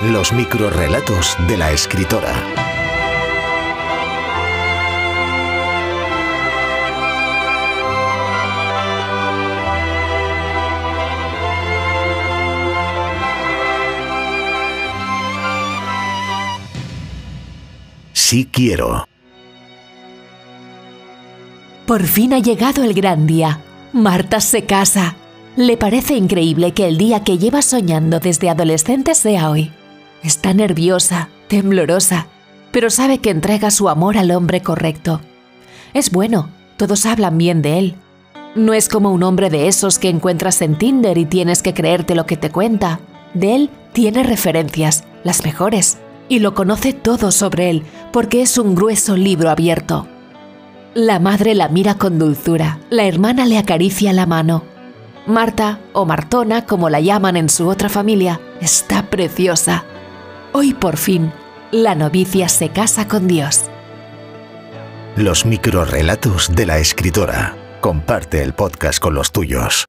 Los 0.00 0.32
microrrelatos 0.32 1.36
de 1.48 1.56
la 1.56 1.72
escritora. 1.72 2.32
Sí 18.12 18.48
quiero. 18.52 19.04
Por 21.86 22.04
fin 22.04 22.34
ha 22.34 22.38
llegado 22.38 22.84
el 22.84 22.94
gran 22.94 23.26
día. 23.26 23.62
Marta 23.92 24.40
se 24.40 24.64
casa. 24.64 25.16
Le 25.56 25.76
parece 25.76 26.14
increíble 26.14 26.70
que 26.70 26.86
el 26.86 26.98
día 26.98 27.24
que 27.24 27.36
lleva 27.36 27.62
soñando 27.62 28.20
desde 28.20 28.48
adolescente 28.48 29.16
sea 29.16 29.50
hoy. 29.50 29.72
Está 30.22 30.52
nerviosa, 30.54 31.28
temblorosa, 31.48 32.26
pero 32.70 32.90
sabe 32.90 33.18
que 33.18 33.30
entrega 33.30 33.70
su 33.70 33.88
amor 33.88 34.18
al 34.18 34.30
hombre 34.30 34.62
correcto. 34.62 35.20
Es 35.94 36.10
bueno, 36.10 36.50
todos 36.76 37.06
hablan 37.06 37.38
bien 37.38 37.62
de 37.62 37.78
él. 37.78 37.94
No 38.54 38.72
es 38.74 38.88
como 38.88 39.12
un 39.12 39.22
hombre 39.22 39.50
de 39.50 39.68
esos 39.68 39.98
que 39.98 40.08
encuentras 40.08 40.62
en 40.62 40.76
Tinder 40.76 41.18
y 41.18 41.26
tienes 41.26 41.62
que 41.62 41.74
creerte 41.74 42.14
lo 42.14 42.26
que 42.26 42.36
te 42.36 42.50
cuenta. 42.50 43.00
De 43.34 43.54
él 43.54 43.70
tiene 43.92 44.22
referencias, 44.22 45.04
las 45.22 45.44
mejores, 45.44 45.98
y 46.28 46.40
lo 46.40 46.54
conoce 46.54 46.92
todo 46.92 47.30
sobre 47.30 47.70
él, 47.70 47.84
porque 48.12 48.42
es 48.42 48.58
un 48.58 48.74
grueso 48.74 49.16
libro 49.16 49.50
abierto. 49.50 50.06
La 50.94 51.18
madre 51.18 51.54
la 51.54 51.68
mira 51.68 51.94
con 51.94 52.18
dulzura, 52.18 52.80
la 52.90 53.04
hermana 53.04 53.46
le 53.46 53.58
acaricia 53.58 54.12
la 54.12 54.26
mano. 54.26 54.64
Marta, 55.26 55.80
o 55.92 56.06
Martona, 56.06 56.64
como 56.64 56.88
la 56.88 57.00
llaman 57.00 57.36
en 57.36 57.48
su 57.48 57.68
otra 57.68 57.88
familia, 57.88 58.40
está 58.60 59.10
preciosa. 59.10 59.84
Hoy 60.60 60.74
por 60.74 60.96
fin, 60.96 61.32
la 61.70 61.94
novicia 61.94 62.48
se 62.48 62.70
casa 62.70 63.06
con 63.06 63.28
Dios. 63.28 63.66
Los 65.14 65.46
microrrelatos 65.46 66.52
de 66.52 66.66
la 66.66 66.78
escritora. 66.80 67.56
Comparte 67.80 68.42
el 68.42 68.54
podcast 68.54 68.98
con 68.98 69.14
los 69.14 69.30
tuyos. 69.30 69.84